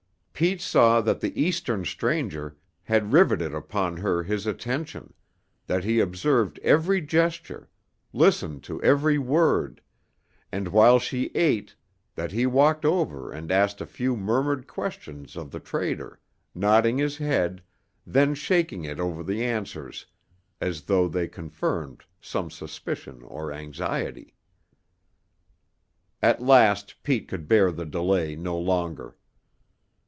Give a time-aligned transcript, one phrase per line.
[0.33, 5.13] Pete saw that the Eastern stranger had riveted upon her his attention,
[5.67, 7.69] that he observed every gesture,
[8.11, 9.81] listened to every word,
[10.51, 11.75] and while she ate,
[12.15, 16.19] that he walked over and asked a few murmured questions of the trader,
[16.55, 17.61] nodding his head,
[18.03, 20.07] then shaking it over the answers
[20.59, 24.33] as though they confirmed some suspicion or anxiety.
[26.19, 29.15] At last Pete could bear the delay no longer.